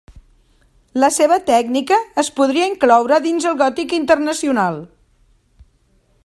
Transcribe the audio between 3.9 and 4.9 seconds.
internacional.